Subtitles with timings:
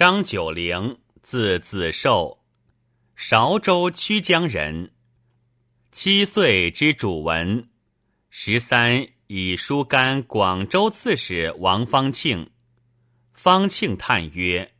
[0.00, 2.38] 张九龄，字子寿，
[3.14, 4.92] 韶州曲江人。
[5.92, 7.68] 七岁知主文，
[8.30, 12.48] 十三以书干广州刺史王方庆。
[13.34, 14.72] 方庆叹曰：“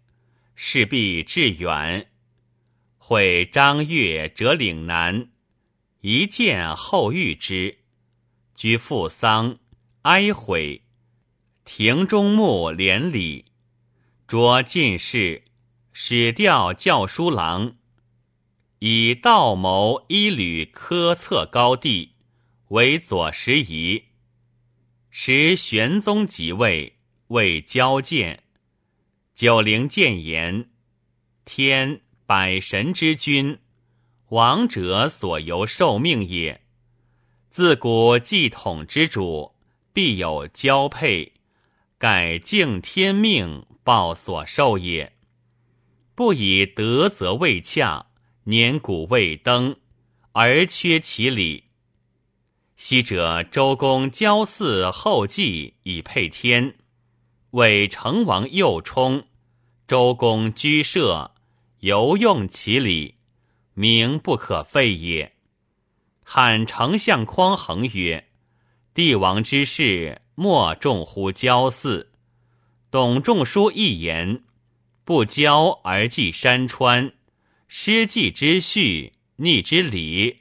[0.57, 2.11] 势必致远。”
[2.97, 5.29] 会张悦折岭南，
[6.01, 7.81] 一见后遇之，
[8.55, 9.59] 居父丧，
[10.01, 10.83] 哀悔。
[11.67, 13.45] 庭中木连理，
[14.31, 15.43] 着进士，
[15.93, 17.75] 始调教书郎。
[18.79, 22.13] 以道谋一履科测高第，
[22.69, 24.05] 为左拾遗。
[25.11, 28.45] 时玄宗即位，为交见。
[29.35, 30.69] 九龄谏言：
[31.45, 33.59] 天百神之君，
[34.29, 36.61] 王者所由受命也。
[37.49, 39.57] 自古继统之主，
[39.93, 41.33] 必有交配，
[42.01, 45.13] 改敬天命，报所受也。
[46.15, 48.07] 不以德则未洽。
[48.45, 49.77] 年古未登，
[50.33, 51.65] 而缺其礼。
[52.75, 56.75] 昔者周公交祀后继以配天，
[57.51, 59.27] 为成王幼冲，
[59.87, 61.33] 周公居舍，
[61.81, 63.17] 犹用其礼，
[63.75, 65.35] 名不可废也。
[66.25, 68.27] 汉丞相匡衡曰
[68.95, 72.13] ：“帝王之事，莫重乎交祀。”
[72.91, 74.43] 董仲舒一言，
[75.05, 77.13] 不交而祭山川。
[77.69, 80.39] 失稷之序，逆之礼，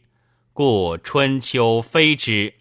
[0.54, 2.54] 故春秋非之。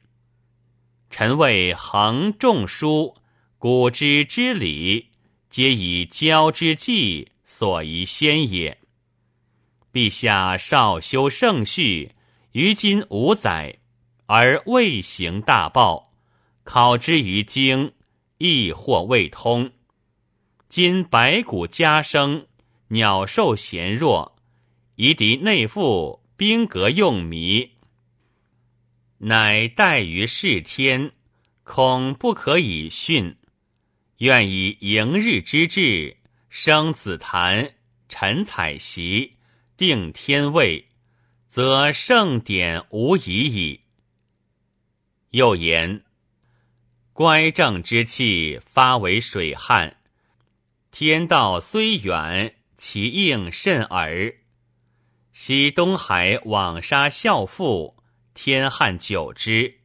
[1.11, 3.15] 臣谓衡仲舒，
[3.57, 5.11] 古之之礼，
[5.49, 8.79] 皆以交之计所宜先也。
[9.93, 12.17] 陛下少修圣序，
[12.51, 13.79] 于今五载，
[14.27, 16.08] 而未行大报，
[16.71, 17.95] 考之于经，
[18.37, 19.73] 亦或未通。
[20.69, 22.47] 今百谷加生，
[22.89, 24.37] 鸟兽咸弱。
[24.97, 27.71] 夷狄内附，兵革用靡，
[29.17, 31.13] 乃待于世天，
[31.63, 33.35] 恐不可以训。
[34.19, 36.19] 愿以迎日之志，
[36.51, 37.77] 生子檀，
[38.11, 39.39] 陈彩席，
[39.79, 40.87] 定天位，
[41.49, 43.81] 则盛典无疑矣。
[45.31, 46.05] 又言：
[47.19, 49.97] 乖正之气发为水旱，
[50.93, 54.33] 天道虽远，其应甚耳。
[55.33, 57.97] 昔东海枉杀孝父，
[58.35, 59.81] 天旱久之，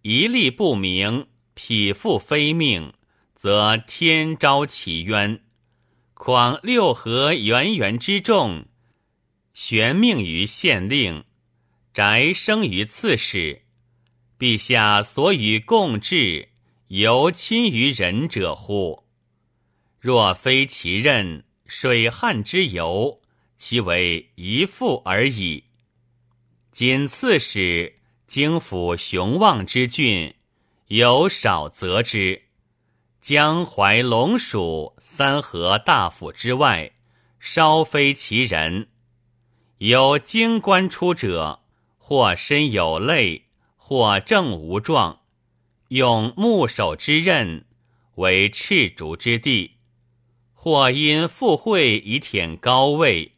[0.00, 2.94] 一力不明，匹夫非命，
[3.34, 5.42] 则天昭其冤。
[6.14, 8.64] 况六合源源之众，
[9.52, 11.24] 悬命于县令，
[11.92, 13.60] 宅生于刺史，
[14.38, 16.48] 陛下所与共治，
[16.88, 19.04] 犹亲于人者乎？
[19.98, 23.20] 若非其任，水旱之由。
[23.56, 25.64] 其为一父而已。
[26.72, 30.34] 今刺史京府雄望之郡，
[30.88, 32.42] 有少则之。
[33.22, 36.92] 江淮龙蜀三河大府之外，
[37.38, 38.88] 稍非其人。
[39.78, 41.62] 有京官出者，
[41.96, 43.46] 或身有累，
[43.76, 45.20] 或正无状，
[45.94, 47.66] 用木首之刃，
[48.16, 49.76] 为赤足之地；
[50.52, 53.36] 或因附会以舔高位。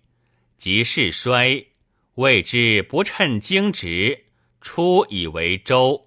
[0.57, 1.67] 即势衰，
[2.15, 4.25] 谓之不称经职，
[4.63, 6.07] 出以为周。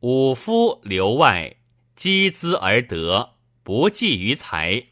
[0.00, 1.54] 武夫留外，
[1.94, 4.86] 积资而得，不计于财。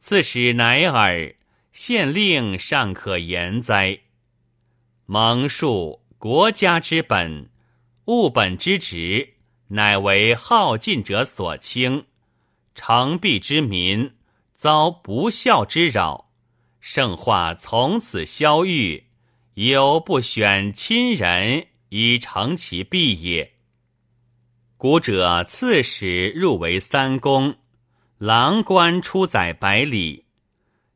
[0.00, 1.34] 刺史乃尔，
[1.74, 3.98] 县令尚可言哉？
[5.04, 7.50] 蒙恕国家之本，
[8.06, 9.33] 务本之职，
[9.74, 12.06] 乃为好进者所轻。
[12.76, 14.14] 成弊之民，
[14.54, 16.30] 遭不孝之扰。
[16.78, 19.08] 圣化从此消愈，
[19.54, 23.54] 犹不选亲人以成其弊也。
[24.76, 27.56] 古者刺史入为三公，
[28.18, 30.26] 郎官出宰百里。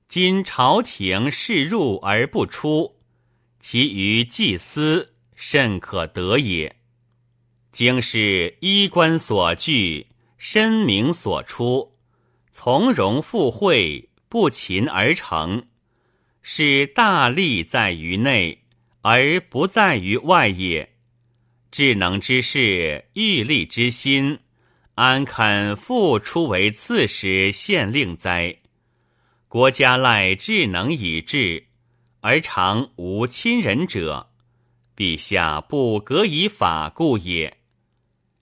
[0.08, 2.96] 今朝廷事入而不出，
[3.58, 6.76] 其余祭司甚可得也。
[7.70, 10.06] 经是衣冠所具，
[10.36, 11.92] 身名所出，
[12.50, 15.66] 从容赴会，不勤而成。
[16.42, 18.64] 是大利在于内，
[19.02, 20.94] 而不在于外也。
[21.70, 24.38] 智能之士，欲立之心，
[24.94, 28.56] 安肯复出为刺史、县令哉？
[29.46, 31.66] 国家赖智能以治，
[32.20, 34.30] 而常无亲人者，
[34.96, 37.57] 陛下不革以法故也。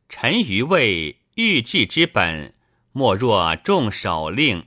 [0.09, 2.55] 臣愚谓，欲治之本，
[2.93, 4.67] 莫若重守令。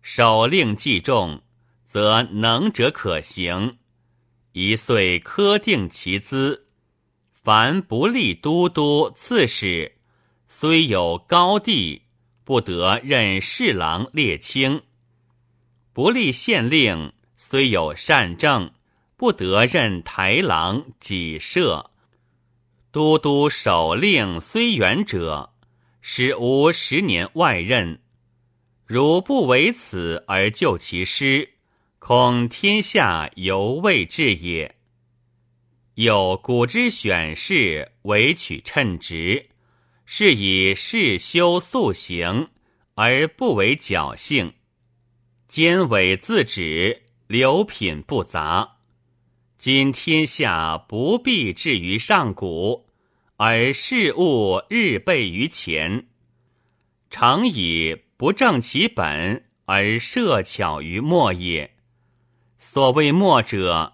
[0.00, 1.42] 守令既重，
[1.84, 3.78] 则能者可行。
[4.52, 6.66] 一岁科定其资，
[7.32, 9.92] 凡不立都督、刺史，
[10.48, 12.02] 虽有高地，
[12.42, 14.80] 不得任侍郎、列卿；
[15.92, 18.72] 不立县令，虽有善政，
[19.16, 21.91] 不得任台郎、己舍。
[22.92, 25.54] 都督、守令虽远者，
[26.02, 28.02] 使无十年外任。
[28.84, 31.54] 如不为此而救其师，
[31.98, 34.76] 恐天下犹未至也。
[35.94, 39.48] 有古之选士，委取称职，
[40.04, 42.50] 是以事修素行，
[42.94, 44.52] 而不为侥幸。
[45.48, 48.76] 兼委自止，流品不杂。
[49.62, 52.84] 今天下不必至于上古，
[53.36, 56.08] 而事物日备于前，
[57.10, 61.76] 常以不正其本而设巧于末也。
[62.58, 63.92] 所谓末者，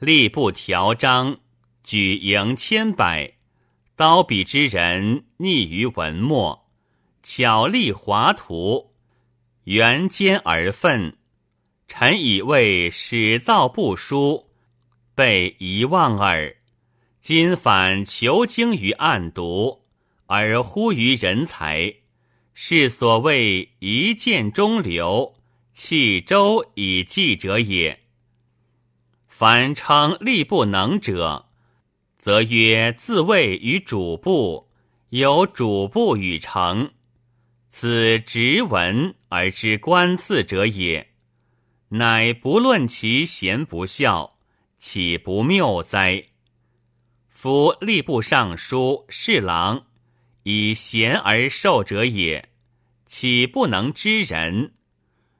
[0.00, 1.40] 吏不条章，
[1.84, 3.34] 举营千百，
[3.94, 6.70] 刀笔之人溺于文墨，
[7.22, 8.94] 巧立华图，
[9.64, 11.18] 圆兼而愤。
[11.86, 14.48] 臣以为始造不书。
[15.14, 16.56] 被遗忘耳，
[17.20, 19.82] 今反求精于暗读，
[20.26, 21.96] 而忽于人才，
[22.54, 25.34] 是所谓一见中流，
[25.74, 28.00] 弃舟以济者也。
[29.28, 31.46] 凡称力不能者，
[32.18, 34.70] 则曰自谓于主部，
[35.10, 36.90] 有主部与成，
[37.68, 41.12] 此直闻而知官次者也，
[41.88, 44.31] 乃不论其贤不孝。
[44.82, 46.24] 岂不谬哉？
[47.28, 49.86] 夫吏部尚书、侍郎，
[50.42, 52.48] 以贤而受者也，
[53.06, 54.74] 岂不能知人？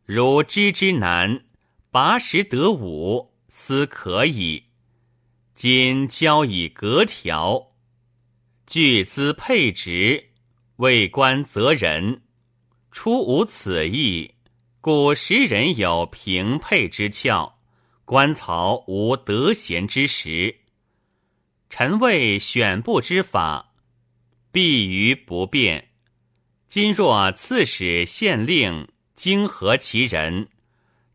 [0.04, 1.44] 如知之难，
[1.90, 4.66] 拔时得五，斯可矣。
[5.56, 7.72] 今交以格条，
[8.64, 10.30] 据资配职，
[10.76, 12.22] 为官择人，
[12.92, 14.36] 初无此意，
[14.80, 17.54] 故时人有平配之窍。
[18.12, 20.56] 官曹无得贤之时，
[21.70, 23.73] 臣谓选部之法，
[24.53, 25.88] 必于不变。
[26.69, 28.87] 今若刺史、县令
[29.17, 30.50] 经合其人，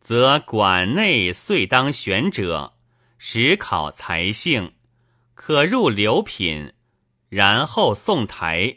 [0.02, 2.74] 则馆内遂当选者，
[3.20, 4.74] 实考才性，
[5.36, 6.74] 可入流品，
[7.30, 8.76] 然后送台，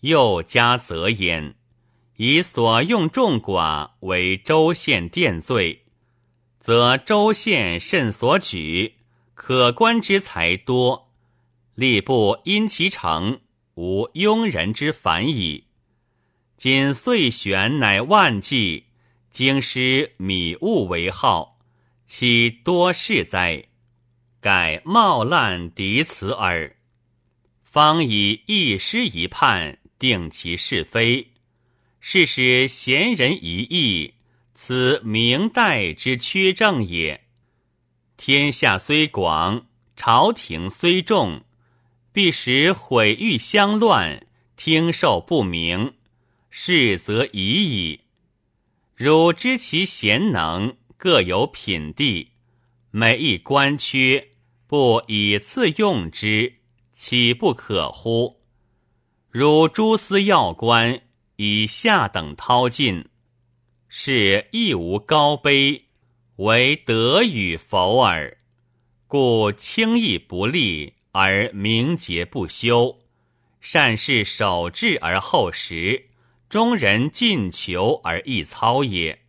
[0.00, 1.54] 又加责焉，
[2.16, 5.83] 以所用众寡为州县殿罪。
[6.64, 8.94] 则州县甚所举，
[9.34, 11.10] 可观之才多，
[11.76, 13.40] 吏部因其成，
[13.74, 15.64] 无庸人之烦矣。
[16.56, 18.84] 今岁选乃万计，
[19.30, 21.58] 京师米物为号，
[22.06, 23.66] 其多事哉？
[24.40, 26.76] 改冒滥敌此耳。
[27.62, 31.32] 方以一师一判定其是非，
[32.00, 34.13] 是使贤人一义。
[34.66, 37.26] 此明代之缺政也。
[38.16, 41.42] 天下虽广，朝廷虽重，
[42.14, 44.26] 必使毁誉相乱，
[44.56, 45.92] 听受不明，
[46.48, 48.00] 是则已矣。
[48.94, 52.30] 汝知其贤能，各有品第，
[52.90, 54.30] 每一官缺，
[54.66, 56.54] 不以次用之，
[56.90, 58.40] 岂不可乎？
[59.28, 61.02] 如诸司要官，
[61.36, 63.04] 以下等掏尽。
[63.96, 65.82] 是亦无高卑，
[66.38, 68.38] 唯德与否耳。
[69.06, 72.98] 故轻易不立，而明节不修；
[73.60, 76.06] 善事守志而后实，
[76.48, 79.20] 中人尽求而易操也。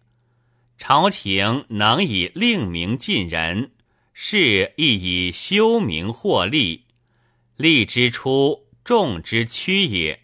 [0.80, 3.72] 朝廷能以令名尽人，
[4.14, 6.86] 是亦以修明获利。
[7.56, 10.22] 利之初，众之趋也。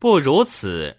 [0.00, 0.96] 不如此。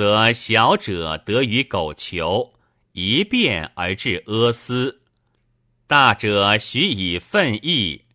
[0.00, 2.54] 则小者得于苟求，
[2.92, 4.96] 一变而致阿私；
[5.86, 8.06] 大者许以愤义，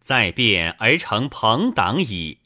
[0.00, 2.38] 再变而成朋党矣。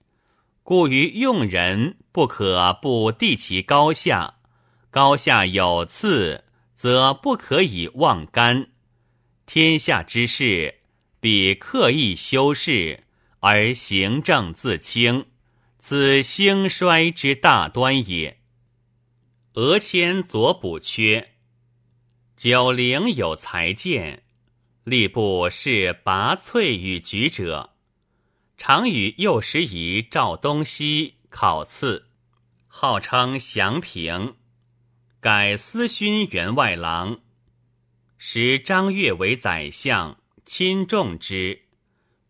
[0.62, 4.36] 故于用人不可不地其高下，
[4.90, 8.68] 高下有次，则不可以忘干。
[9.44, 10.76] 天下之事，
[11.20, 13.04] 必刻意修饰
[13.40, 15.26] 而行政自清，
[15.78, 18.38] 此兴衰之大端也。
[19.56, 21.30] 俄迁左补缺，
[22.36, 24.22] 九陵有才见，
[24.84, 27.70] 吏部是拔萃与举者，
[28.58, 32.08] 常与右拾遗赵东西考次，
[32.66, 34.34] 号称祥平。
[35.20, 37.20] 改司勋员外郎，
[38.18, 41.62] 时张悦为宰相，亲重之，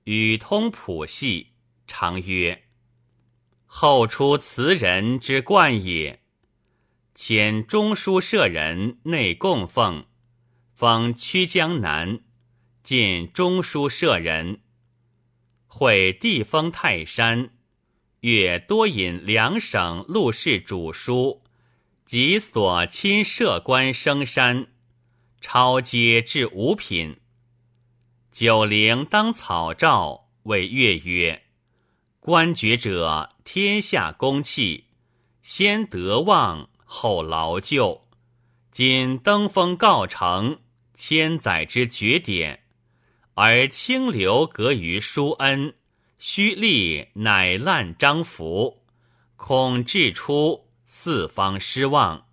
[0.05, 1.49] 与通谱系，
[1.89, 2.63] 常曰
[3.67, 6.21] ：“后出词人之冠也。”
[7.17, 10.05] 遣中书舍人内供奉，
[10.75, 12.21] 封曲江南，
[12.83, 14.61] 进中书舍人。
[15.67, 17.49] 会地封泰山，
[18.21, 21.43] 越多引两省陆氏主书。
[22.05, 24.69] 及所亲舍官升山，
[25.41, 27.19] 超阶至五品。
[28.31, 31.43] 九龄当草诏，谓月曰
[32.21, 34.85] ：“官爵者，天下公器，
[35.43, 38.01] 先德望，后劳就。
[38.73, 40.61] 今登封告成，
[40.95, 42.63] 千载之绝典，
[43.35, 45.75] 而清流隔于疏恩，
[46.19, 48.83] 虚立乃滥张服，
[49.37, 52.27] 恐至出。”四方失望，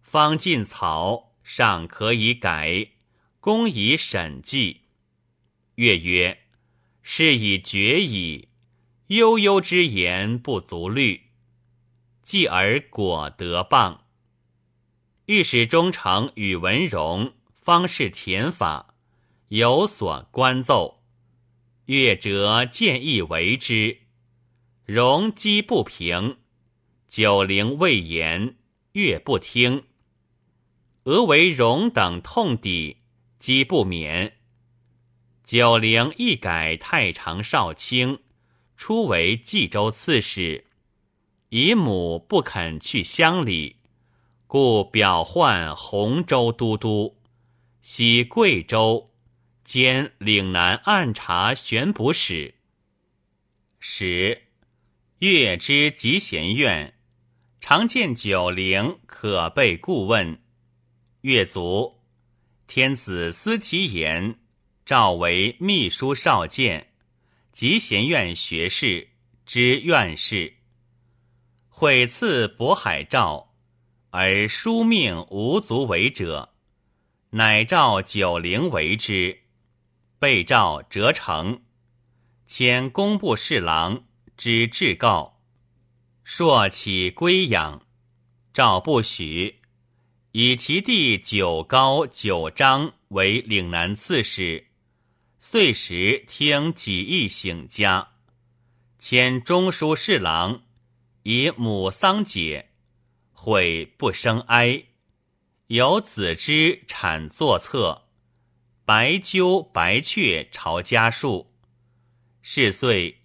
[0.00, 2.88] 方进草尚可以改，
[3.38, 4.82] 公以审计。
[5.74, 6.38] 月曰
[7.02, 8.48] ：“是以决矣。
[9.08, 11.31] 悠悠之言不足虑，
[12.22, 13.98] 继而果得谤。
[15.26, 18.94] 御史中丞宇文荣方是田法，
[19.48, 21.02] 有所观奏。
[21.86, 23.98] 月折见义为之，
[24.84, 26.38] 荣积不平。”
[27.08, 28.56] 九龄未言，
[28.92, 29.84] 月不听。
[31.04, 32.96] 俄为荣等痛抵，
[33.38, 34.38] 积不免。
[35.44, 38.20] 九龄一改太常少卿，
[38.78, 40.64] 初为冀州刺史。
[41.54, 43.76] 姨母不肯去乡里，
[44.46, 47.18] 故表唤洪州都督，
[47.82, 49.10] 袭贵州，
[49.62, 52.54] 兼岭南按察选补使。
[53.78, 54.44] 十，
[55.18, 56.94] 月之集贤院。
[57.60, 60.40] 常见九龄，可备顾问。
[61.20, 61.98] 月卒，
[62.66, 64.38] 天子思其言，
[64.86, 66.94] 召为秘书少监，
[67.52, 69.10] 集贤院学士，
[69.44, 70.54] 知院士。
[71.74, 73.54] 悔赐渤海诏，
[74.10, 76.50] 而书命无足为者，
[77.30, 79.40] 乃召九龄为之。
[80.18, 81.62] 被诏折成，
[82.46, 84.04] 迁工部侍郎，
[84.36, 85.40] 之至告。
[86.22, 87.82] 朔起归养，
[88.52, 89.58] 诏不许，
[90.30, 94.68] 以其弟九高、九章为岭南刺史。
[95.40, 98.12] 岁时听己意省家，
[99.00, 100.62] 迁中书侍郎，
[101.22, 102.70] 以母丧解，
[103.32, 104.84] 悔不生哀。
[105.68, 108.02] 有子之产作册，
[108.84, 111.52] 白鸠、白雀朝家树。
[112.42, 113.18] 是岁。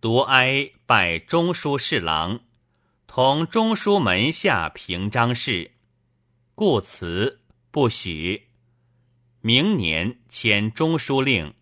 [0.00, 2.40] 独哀拜中书侍郎，
[3.06, 5.72] 同中书门下平章事，
[6.54, 8.48] 故辞不许。
[9.42, 11.52] 明年迁中书令，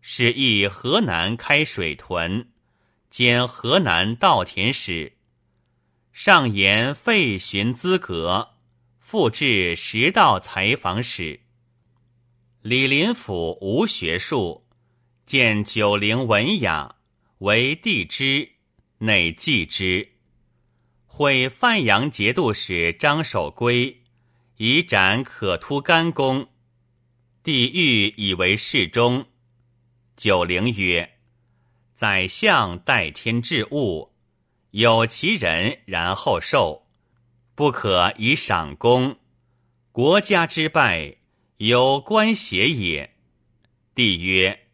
[0.00, 2.52] 使役河南开水屯，
[3.14, 5.12] 兼河南稻田使。
[6.12, 8.54] 上言废寻资格，
[8.98, 11.38] 复置十道采访使。
[12.60, 14.66] 李林甫无学术，
[15.24, 16.96] 见九龄文雅。
[17.38, 18.48] 为帝之，
[18.98, 20.08] 内祭之。
[21.06, 23.94] 会范阳节度使张守珪
[24.56, 26.48] 以斩可突干公，
[27.44, 29.24] 帝欲以为侍中。
[30.16, 31.13] 九龄曰
[31.94, 34.10] ：“宰相代天治物，
[34.72, 36.86] 有其人然后受，
[37.54, 39.16] 不可以赏功。
[39.92, 41.18] 国家之败，
[41.58, 43.14] 有官邪也。”
[43.94, 44.66] 帝曰：“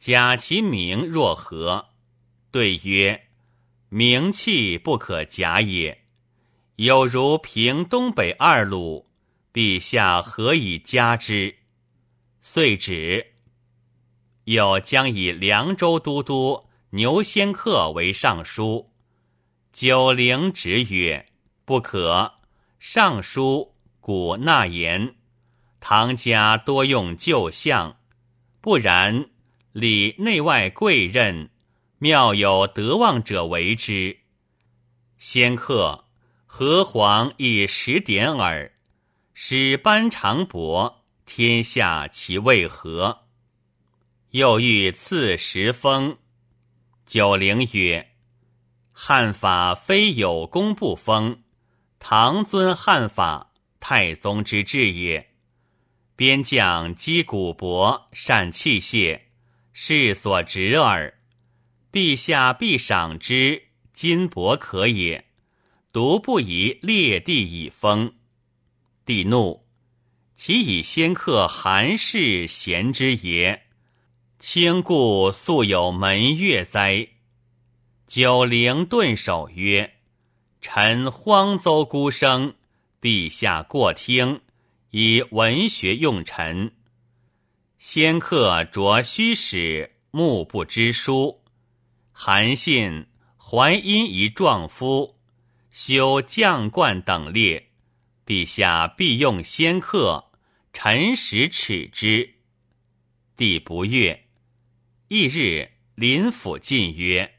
[0.00, 1.90] 假其名若何？”
[2.50, 3.28] 对曰
[3.88, 6.02] ：“名气不可假也。
[6.74, 9.06] 有如平东北二路，
[9.52, 11.54] 陛下何以加之？”
[12.42, 13.34] 遂止。
[14.46, 18.90] 又将以凉州都督牛仙客为尚书。
[19.72, 21.26] 九龄直曰
[21.64, 22.32] ：“不可。
[22.78, 25.16] 尚书古纳言，
[25.80, 27.96] 唐家多用旧相，
[28.60, 29.30] 不然，
[29.72, 31.50] 礼内外贵任。”
[31.98, 34.18] 妙有德望者为之。
[35.16, 36.04] 仙客
[36.44, 38.70] 何皇以十点耳，
[39.32, 43.25] 使班长伯，天下其为何？
[44.36, 46.18] 又欲赐十封。
[47.06, 48.10] 九龄曰
[48.92, 51.42] ：“汉法非有功不封，
[51.98, 55.26] 唐尊汉法，太宗之治也。
[56.16, 59.18] 边将击鼓帛，善器械，
[59.72, 61.16] 是所值耳。”
[61.90, 63.62] 陛下必赏之，
[63.94, 65.24] 金帛可也，
[65.90, 68.12] 独不宜列地以封。
[69.06, 69.62] 帝怒，
[70.34, 73.62] 其以先客韩氏贤之也。
[74.48, 77.08] 卿故素有门乐哉？
[78.06, 79.94] 九龄顿首曰
[80.62, 82.54] ：“臣荒邹孤生，
[83.00, 84.40] 陛下过听，
[84.92, 86.72] 以文学用臣。
[87.76, 91.42] 先客着虚史，目不知书。
[92.12, 95.18] 韩信还因一壮夫，
[95.72, 97.70] 修将冠等列，
[98.24, 100.30] 陛下必用先客，
[100.72, 102.36] 臣实耻之。
[103.36, 104.22] 帝不悦。”
[105.08, 107.36] 翌日，林甫进曰：“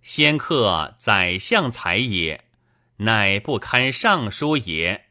[0.00, 2.44] 先客宰相才也，
[2.96, 5.04] 乃不堪尚书也。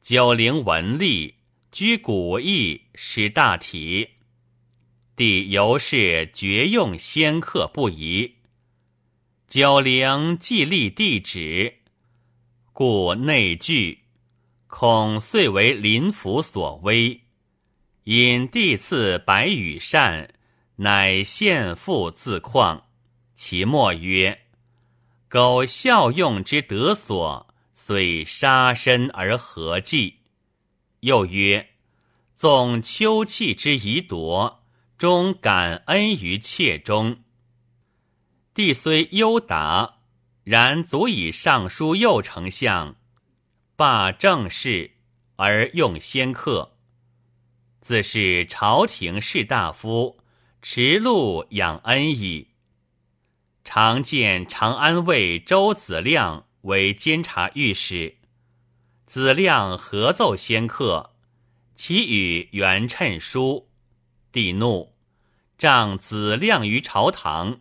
[0.00, 1.34] 九龄文吏，
[1.70, 4.08] 居古义，识大体。
[5.14, 8.36] 帝由是绝用先客不疑。
[9.46, 11.74] 九龄既立帝旨，
[12.72, 14.04] 故内惧，
[14.66, 17.20] 恐遂为林甫所威。
[18.04, 20.36] 引帝赐白羽扇。”
[20.82, 22.86] 乃献父自况，
[23.34, 24.46] 其末曰
[25.28, 30.20] ：“苟效用之得所，遂杀身而何计？”
[31.00, 31.68] 又曰
[32.34, 34.64] ：“纵秋气之遗夺，
[34.96, 37.24] 终感恩于妾中。”
[38.54, 39.98] 帝虽忧达，
[40.44, 42.96] 然足以上书右丞相，
[43.76, 44.92] 罢政事
[45.36, 46.78] 而用先客，
[47.82, 50.19] 自是朝廷士大夫。
[50.62, 52.48] 持禄养恩矣。
[53.64, 58.16] 常见长安尉周子亮为监察御史，
[59.06, 61.14] 子亮合奏先客，
[61.74, 63.70] 其语原称书。
[64.32, 64.92] 帝怒，
[65.56, 67.60] 杖子亮于朝堂。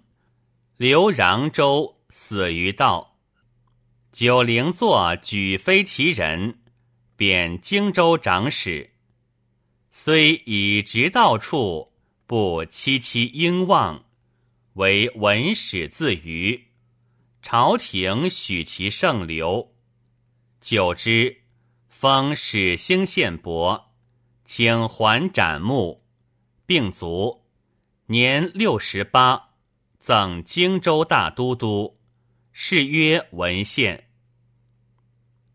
[0.75, 3.17] 刘穰州死于道。
[4.11, 6.59] 九龄座举非其人，
[7.15, 8.93] 贬荆州长史。
[9.89, 11.93] 虽以直道处。
[12.29, 14.05] 不戚戚应望，
[14.73, 16.67] 为文史自娱。
[17.41, 19.73] 朝廷许其圣流。
[20.61, 21.41] 久之，
[21.87, 23.95] 封始兴县伯，
[24.45, 26.03] 请还斩木，
[26.67, 27.45] 病卒。
[28.05, 29.49] 年六十八，
[29.99, 31.97] 赠荆州大都督，
[32.53, 34.07] 谥曰文献。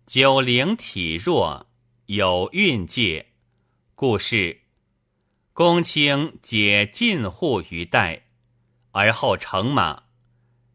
[0.06, 1.68] 九龄体弱，
[2.06, 3.28] 有运戒，
[3.94, 4.62] 故事。
[5.56, 8.24] 公卿皆进户于代，
[8.90, 10.02] 而后乘马。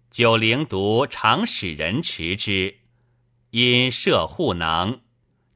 [0.10, 2.78] 九龄独常使人持之，
[3.50, 5.02] 因设护囊，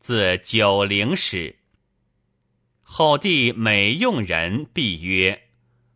[0.02, 1.58] 自九龄始。
[2.82, 5.44] 后帝每用人，必曰：“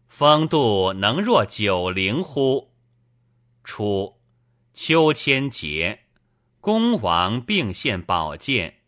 [0.07, 2.71] 风度能若九龄乎？”
[3.65, 4.21] 初，
[4.73, 6.05] 秋千节，
[6.61, 8.83] 公王并献宝剑，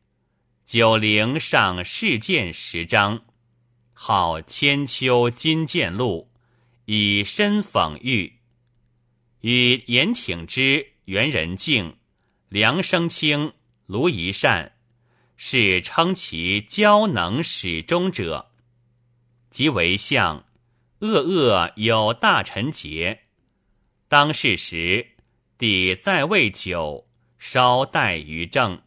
[0.65, 3.25] 九龄上试剑十章。
[4.02, 6.32] 号千秋金剑录，
[6.86, 8.40] 以身讽喻，
[9.42, 11.98] 与严挺之、袁仁敬、
[12.48, 13.52] 梁生清、
[13.88, 14.72] 卢仪善，
[15.36, 18.52] 是称其交能始终者。
[19.50, 20.46] 即为相，
[21.00, 23.24] 恶恶有大臣节。
[24.08, 25.06] 当世时，
[25.58, 27.06] 帝在位久，
[27.38, 28.82] 稍怠于政，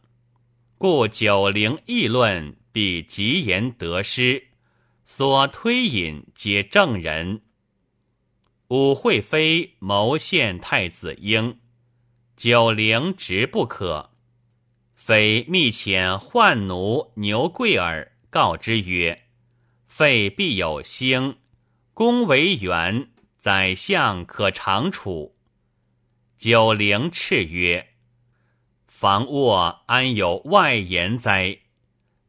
[0.79, 4.47] 故九龄议论，必极言得失。
[5.05, 7.41] 所推引皆正人。
[8.69, 11.59] 武惠妃谋献太子婴，
[12.35, 14.11] 九龄直不可。
[14.95, 19.27] 妃密遣宦奴牛贵儿告之曰
[19.85, 21.37] ：“废必有兴，
[21.93, 25.37] 公为元，宰相可长处。”
[26.39, 27.95] 九龄叱曰
[28.87, 31.59] ：“房卧安有外言哉？”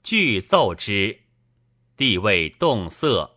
[0.02, 1.23] 具奏之。
[1.96, 3.36] 地位动色，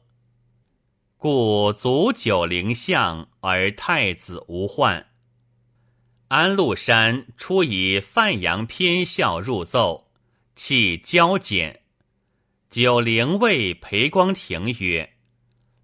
[1.17, 5.05] 故足九龄相而太子无患。
[6.29, 10.09] 安禄山初以范阳偏校入奏，
[10.55, 11.83] 弃交简。
[12.71, 15.13] 九龄谓裴光庭曰：“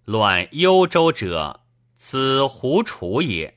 [0.04, 1.60] 乱幽州者，
[1.96, 3.56] 此胡楚也。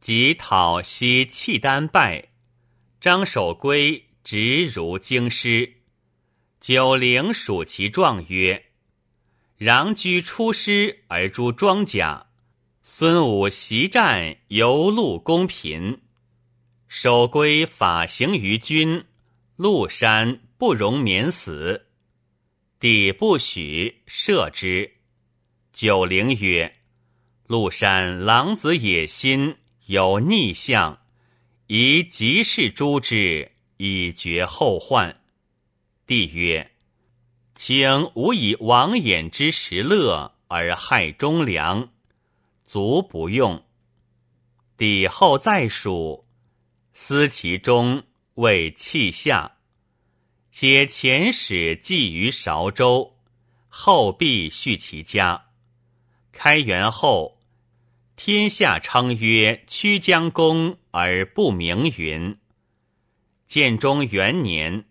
[0.00, 2.28] 即讨西契丹败，
[3.00, 5.76] 张守珪直如京师。”
[6.60, 8.66] 九龄属其状曰
[9.60, 12.24] ：“穰居出师而诛庄稼，
[12.82, 16.00] 孙武袭战犹戮公平。
[16.88, 19.04] 守规法行于君，
[19.54, 21.86] 陆山不容免死。
[22.80, 24.90] 帝不许，赦之。
[25.72, 26.74] 九龄曰
[27.46, 30.98] ：‘陆山狼子野心，有逆相，
[31.68, 35.14] 宜及事诛之，以绝后患。’
[36.08, 36.70] 帝曰
[37.54, 41.90] ：“请吾以王衍之时乐而害忠良，
[42.64, 43.62] 卒不用。”
[44.78, 46.24] 帝后再属，
[46.94, 48.04] 思其中，
[48.36, 49.58] 谓弃下。
[50.50, 53.18] 且前使寄于韶州，
[53.68, 55.48] 后必续其家。
[56.32, 57.38] 开元后，
[58.16, 62.38] 天下称曰曲江公而不名云。
[63.46, 64.86] 建中元年，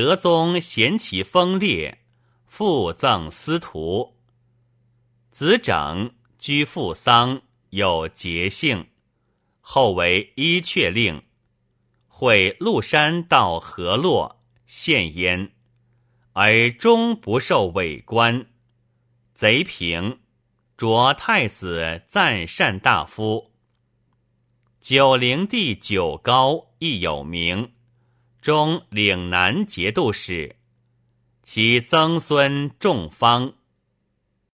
[0.00, 1.98] 德宗嫌其风烈，
[2.46, 4.14] 复赠司徒。
[5.32, 8.86] 子整居父丧，有节姓。
[9.60, 11.24] 后为伊阙令，
[12.06, 15.50] 会陆山到河洛献焉，
[16.32, 18.46] 而终不受委官。
[19.34, 20.20] 贼平，
[20.76, 23.50] 擢太子赞善大夫。
[24.80, 27.72] 九灵帝九高亦有名，
[28.40, 30.56] 中岭南节度使，
[31.42, 33.54] 其曾孙仲方。